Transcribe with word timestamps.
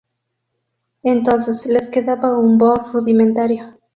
Entonces 1.03 1.67
les 1.67 1.91
quedaba 1.91 2.35
un 2.35 2.57
"bō" 2.57 2.91
rudimentario. 2.91 3.77